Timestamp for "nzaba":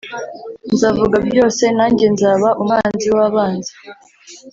2.13-2.47